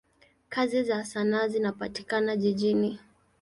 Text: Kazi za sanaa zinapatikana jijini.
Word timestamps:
Kazi 0.49 0.83
za 0.83 1.03
sanaa 1.05 1.47
zinapatikana 1.47 2.35
jijini. 2.35 2.99